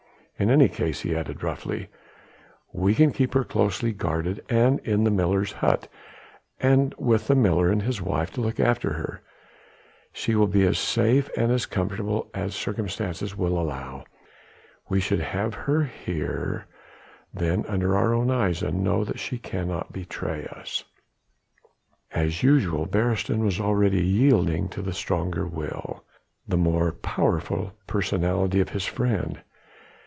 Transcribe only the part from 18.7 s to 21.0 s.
know that she cannot betray us."